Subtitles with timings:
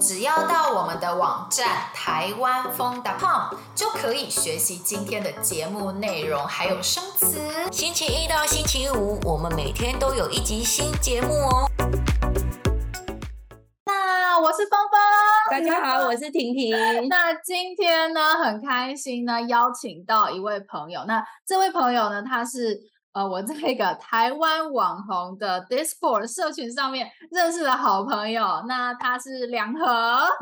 [0.00, 7.38] 只要到我们的网站台湾风 .com 就可以学习今天的节目内容，还有生词。
[7.70, 11.68] 星期一到星期五，我们每天都有一集新节目哦。
[13.84, 14.98] 那我是芳芳，
[15.50, 16.74] 大家好，我是婷婷。
[17.10, 21.04] 那今天呢，很开心呢，邀请到一位朋友。
[21.06, 22.90] 那这位朋友呢，他是。
[23.12, 29.84] 呃，我在一个台湾网红的 Discord 社群上面认识的好朋友，那他是两和，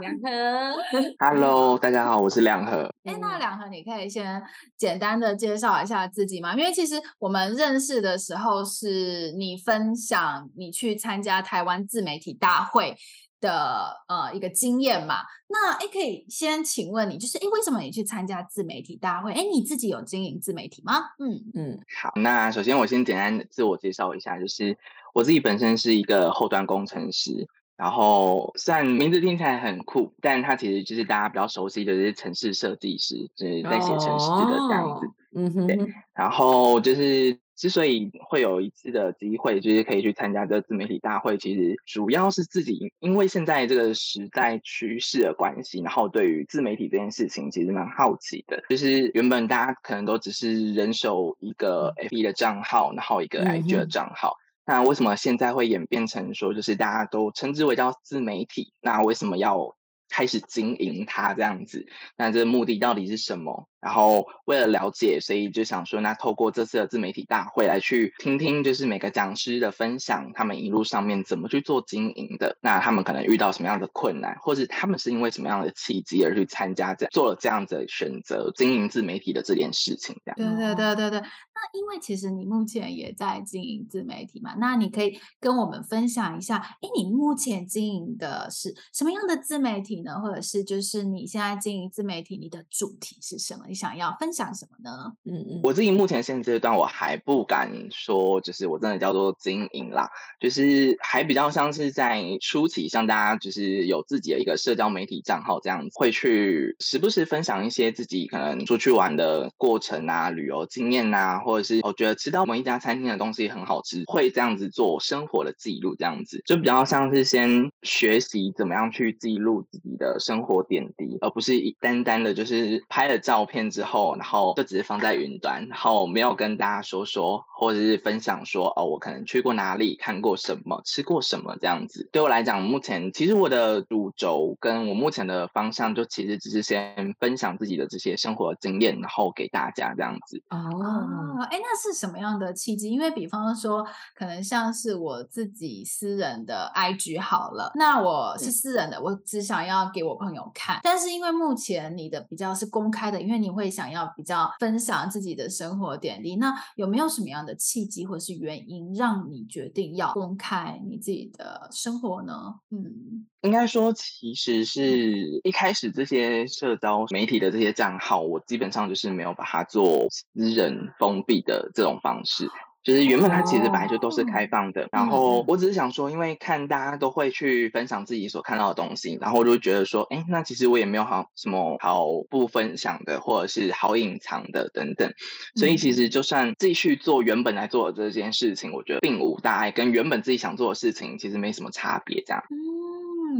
[0.00, 0.76] 两和，
[1.18, 2.82] Hello，大家好，我是两和。
[3.04, 4.42] 哎，那两和，你可以先
[4.76, 6.54] 简单的介绍一下自己吗？
[6.54, 12.94] 因为其实我们认识的时候，是你分享你去参加台湾自媒体大会。
[13.40, 15.16] 的呃一个经验嘛，
[15.48, 19.32] 那哎可以先请问你，就是哎为什么你去参加自媒体大会？
[19.32, 20.94] 哎你自己有经营自媒体吗？
[21.18, 24.76] 嗯嗯，好，那首先我先简单自我介绍一下，就是
[25.14, 35.78] 我自己本身是一个后端工程师，然后虽然名字听起来很酷，但它其实就是大家比较熟悉的就是城市设计师，就是在写程式的这样子，哦、嗯哼，对，
[36.14, 37.38] 然后就是。
[37.58, 48.62] 之所以会有一次的机会，就是可以去参加这个自媒体大会，其实主要是自己因为现在这个时代趋势的关系，然后对于自媒体这件事情其实蛮好奇的。
[48.68, 58.72] 就是原本大家可能都只是人手一个 FB 的账号，然后一个 IG 的账号，嗯、那为什么现在会演变成说，就是大家都称之为叫自媒体？
[58.80, 59.74] 那为什么要
[60.08, 61.86] 开始经营它这样子？
[62.16, 63.68] 那这个目的到底是什么？
[63.80, 80.20] 然后为了了解，所以就想说，那透过这次的自媒体大会来去听听，就是每个讲师的分享，他们一路上面怎么去做经营的，那他们可能遇到什么样的困难，或者他们是因为什么样的契机而去参加这做了这样子的选择，经营自媒体的这件事情。
[80.24, 80.56] 这样。
[80.56, 81.28] 对对对对对。
[81.58, 90.20] 那因为其实你目前也在经营自媒体嘛，那你可以跟我们分享一下，哎，你目前经营的是什么样的自媒体呢？
[90.20, 93.64] 或者是就是你现在经营自媒体，你的主题是什么？
[93.66, 95.12] 你想要分享什么呢？
[95.24, 123.68] 嗯嗯，我自己目前现阶段我还不敢说，就是我真的叫做经营啦，就是还比较像是在初期，像大家就是有自己的一个社交媒体账号这样子，会去时不时分享一些自己可能出去玩的过程啊、旅游经验啊，或者是我觉得吃到某一家餐厅的东西很好吃，会这样子做生活的记录，这样子就比较像是先学习怎么样去记录自己的生活点滴，而不是一单单的就是拍了照片。
[123.68, 132.08] 之后，然后就只是放在云端，然后没有跟大家说说，或者是分享说哦，我可能去过哪里，看过什么，吃过什么这样子。
[132.10, 140.42] 对我来讲，目前其实我的主轴跟我目前的方向，就其实只是先分享自己的这些生活经验，然后给大家这样子。
[140.50, 142.88] 哦，哎，那是什么样的契机？
[142.88, 143.84] 因为比方说，
[144.14, 153.48] 可能像是我自己私人的 IG 好了，那我是私人的，嗯、我只想要给我朋友看，但是因为目前你的比较是公开的，因为你。
[153.48, 162.56] 你会想要比较分享自己的生活点滴，那有没有什么样的契机或是原因让你决定要公开你自己的生活呢？
[162.70, 172.50] 嗯，应该说，其实是一开始这些社交媒体的这些账号，我基本上就是没有把它做私人封闭的这种方式。
[172.84, 185.12] 就是原本它其实本来就都是开放的，然后我只是想说，因为看大家都会去分享自己所看到的东西，然后我就觉得说，哎，那其实我也没有好什么好不分享的，或者是好隐藏的等等，
[185.56, 192.42] 所以其实就算继续做原本来做的这件事情，我觉得并无大碍，跟原本自己想做的事情其实没什么差别，这样。
[192.48, 192.56] 嗯，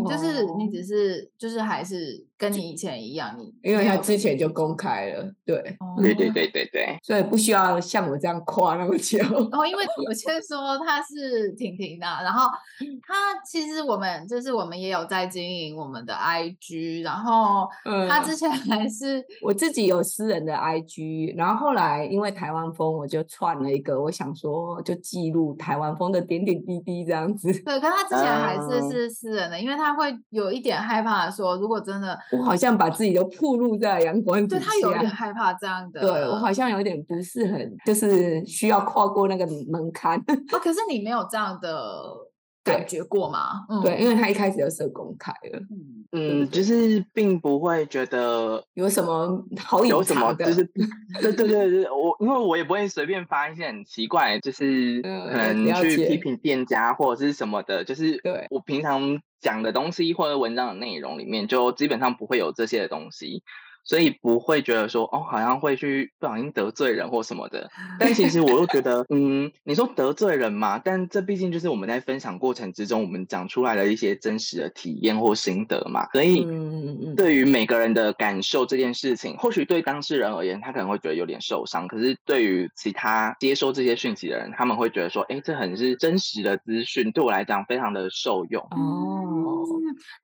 [0.05, 2.27] 就是你只是就是还是。
[2.39, 5.61] 跟你以前一样，你因为他之前就公开了，对，
[6.01, 9.19] 对对对对对，所以不需要像我这样夸那么久。
[9.51, 12.49] 哦，因为我 先说他是婷婷的，然后
[13.05, 17.69] 他其实我们就是我们也有在经营我们的 IG，然后
[18.09, 27.53] 他之前还是、嗯、我自己有私人的 IG，然后后来因为台湾风，我就串了一个，我想说就记录台湾风的点点滴滴这样子。
[27.65, 32.19] 对，可他之前还是是私人的，嗯、因为他会有一点害怕说，如果真的。
[32.33, 36.01] 我好像把自己都暴露在阳光底下，对，他有点害怕这样的。
[36.01, 40.19] 对，我好像有点不是很，就是需要跨过那个门槛。
[40.19, 42.03] 哦， 可是你没有这样的
[42.65, 43.67] 感觉过吗？
[43.69, 45.59] 嗯、对，因为他一开始就设公开了。
[46.13, 50.45] 嗯，嗯，就是并不会觉得有什么好隐藏的。
[50.45, 50.65] 就是
[51.21, 55.09] 对对对对，我因为我也不会随便发一些很奇怪，就是可
[55.53, 57.85] 能去批评店家或者是什么的。
[57.85, 59.21] 就是对我平常。
[59.41, 63.45] 讲的东西或者文章的内容里面，就基本上不会有这些的东西，
[63.89, 67.71] 所以不会觉得说哦，好像会去不小心得罪人或什么的。
[67.99, 76.07] 但其实我又觉得，嗯，你说得罪人嘛，但这毕竟就是我们在分享过程之中，我们讲出来的一些真实的体验或心得嘛。
[76.13, 76.47] 所以，
[77.17, 88.63] 对于每个人的感受这件事情，或许对当事人而言，他可能会觉得有点受伤；可是对于其他接收这些讯息的人，他们会觉得说，哎，这很是真实的资讯，对我来讲非常的受用。
[88.73, 89.18] 哦，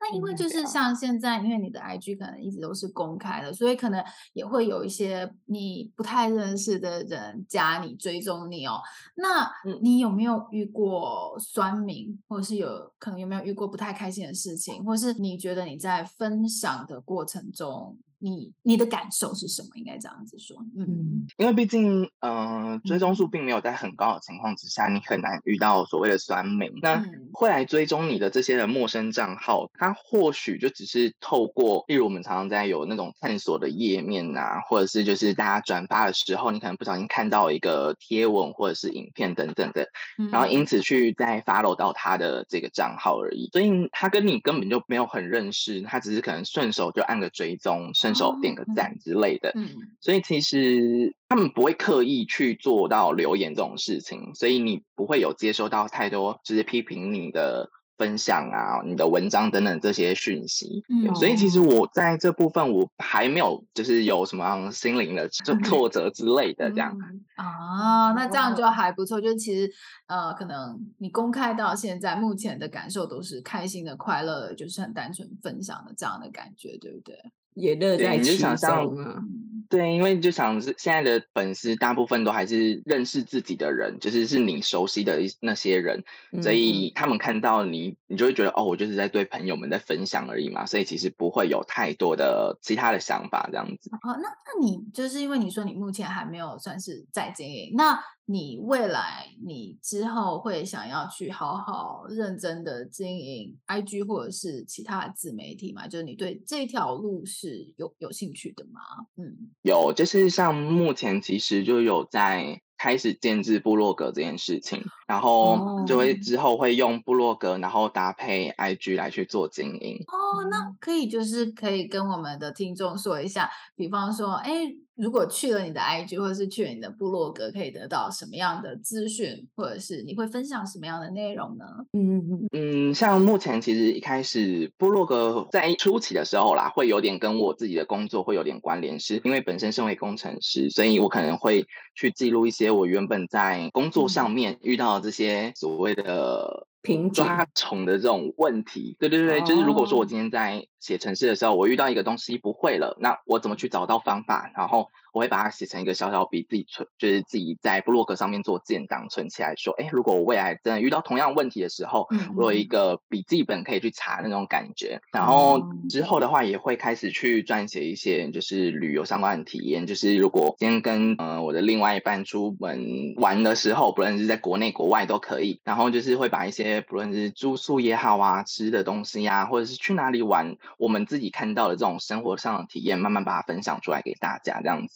[0.01, 3.53] 那因为就是像现在，因为你的 IG 可能一直都是公开的。
[3.53, 8.81] 所以可能也会有一些你不太认识的人加你追踪你哦。
[9.17, 9.51] 那
[9.81, 17.97] 你有没有遇过酸民，或者是有可能有没有遇过不太开心的事情，或是你觉得你在分享的过程中？
[18.25, 19.69] 你你的感受是什么？
[19.75, 26.73] 应该这样子说，嗯，因为毕竟，呃，追踪数并没有在很高的情况之下，你很难遇到所谓的酸民。
[26.81, 27.05] 那
[27.35, 39.87] 会来追踪你的这些的陌生账号，他或许就只是透过，例如我们常常在有那种探索的页面啊，或者是就是大家转发的时候，你可能不小心看到一个贴文或者是影片等等的，
[40.33, 43.51] 然后因此去再 follow 到他的这个账号而已。
[43.53, 49.69] 所以他跟你根本就没有很认识，他只是可能顺手就按个追踪，手点个赞之类的，嗯，
[50.01, 60.83] 所以其实他们不会刻意去做到留言这种事情，所以你不会有接收到太多就是批评你的分享啊、你的文章等等这些讯息。
[60.89, 65.29] 嗯，所以其实我在这部分我还没有就是有什么样心灵的
[65.65, 66.99] 挫折之类的这样。
[67.37, 69.21] 啊，那这样就还不错。
[69.21, 69.71] 就是其实
[70.09, 77.17] 呃，可能你公开到现在目前的感受都是开心的、快乐的，就是很单纯分享的这样的感觉，对不对？
[77.55, 78.49] 也乐在其中
[78.97, 79.23] 啊。
[79.69, 86.03] 对，因为就想是现在的粉丝大部分都还是认识自己的人，就是是你熟悉的那些人，
[86.33, 93.91] 嗯、所以他们看到你，你就会觉得哦，我就是在对朋友们在分享而已嘛，所以其实不会有太多的其他的想法这样子。
[93.91, 105.87] 哦，那那你就是因为你说你目前还没有算是在经营，那你未来你之后会想要去好好认真的经营 IG 或者是其他的自媒体嘛？
[105.87, 108.81] 就是你对这条路是有有兴趣的吗？
[109.17, 109.51] 嗯。
[109.65, 119.97] 有，就是像目前其实就有在开始建制部落格这件事情，然后就会之后会用部落格，然后搭配 IG 来去做经营。
[120.07, 124.77] 哦，那可以就是可以跟我们的听众说一下，比方说，哎。
[124.97, 131.65] 如果去了你的 IG 或者是去了你的部落格，可以得到什么样的资讯，或者是你会分享什么样的内容呢？
[131.93, 141.67] 嗯嗯嗯，像目前其实一开始部落格在初期的时候啦，会有点跟我自己的工作会有点关联，是因为本身身为工程师，所以我可能会
[141.97, 146.67] 去记录一些我原本在工作上面遇到的这些所谓的。
[147.13, 154.51] 抓虫的这种问题，对对对，就是如果说我今天在写程式的时候，我遇到一个东西不会了，那我怎么去找到方法？
[154.55, 165.01] 然后我会把它写成一个小小笔，自己存，就是自己在部落格上面做建档存起来，说，哎，如果我未来真的遇到同样问题的时候，我有一个笔记本可以去查那种感觉。
[165.13, 176.75] 然后之后的话，也会开始去撰写一些就是旅游相关的体验，就是如果今天跟呃我的另外一半出门玩的时候，不论是在国内国外都可以，然后就是会把一些。
[176.89, 184.87] 不论是住宿也好啊，吃的东西呀、啊，或者是去哪里玩，我们自己看到的这种生活上的体验，慢慢把它分享出来给大家，这样